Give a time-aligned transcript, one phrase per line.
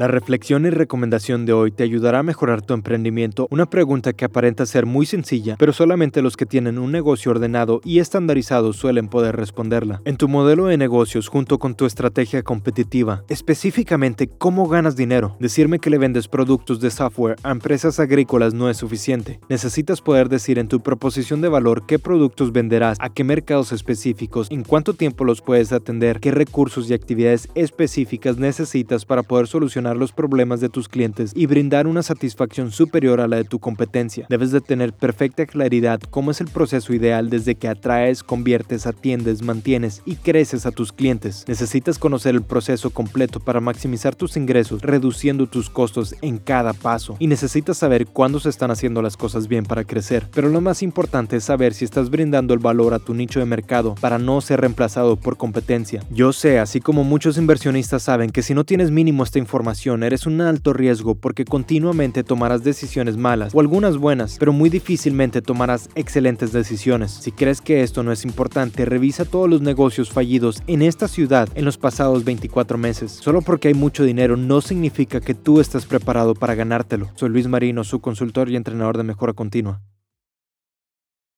[0.00, 4.24] La reflexión y recomendación de hoy te ayudará a mejorar tu emprendimiento, una pregunta que
[4.24, 9.08] aparenta ser muy sencilla, pero solamente los que tienen un negocio ordenado y estandarizado suelen
[9.08, 10.00] poder responderla.
[10.06, 15.36] En tu modelo de negocios junto con tu estrategia competitiva, específicamente cómo ganas dinero.
[15.38, 19.38] Decirme que le vendes productos de software a empresas agrícolas no es suficiente.
[19.50, 24.48] Necesitas poder decir en tu proposición de valor qué productos venderás, a qué mercados específicos,
[24.50, 29.89] en cuánto tiempo los puedes atender, qué recursos y actividades específicas necesitas para poder solucionar
[29.96, 34.26] los problemas de tus clientes y brindar una satisfacción superior a la de tu competencia.
[34.28, 39.42] Debes de tener perfecta claridad cómo es el proceso ideal desde que atraes, conviertes, atiendes,
[39.42, 41.44] mantienes y creces a tus clientes.
[41.48, 47.16] Necesitas conocer el proceso completo para maximizar tus ingresos, reduciendo tus costos en cada paso.
[47.18, 50.28] Y necesitas saber cuándo se están haciendo las cosas bien para crecer.
[50.32, 53.46] Pero lo más importante es saber si estás brindando el valor a tu nicho de
[53.46, 56.02] mercado para no ser reemplazado por competencia.
[56.10, 60.26] Yo sé, así como muchos inversionistas saben, que si no tienes mínimo esta información, eres
[60.26, 65.88] un alto riesgo porque continuamente tomarás decisiones malas o algunas buenas, pero muy difícilmente tomarás
[65.94, 67.10] excelentes decisiones.
[67.10, 71.48] Si crees que esto no es importante, revisa todos los negocios fallidos en esta ciudad
[71.54, 73.12] en los pasados 24 meses.
[73.12, 77.08] Solo porque hay mucho dinero no significa que tú estás preparado para ganártelo.
[77.14, 79.80] Soy Luis Marino, su consultor y entrenador de mejora continua.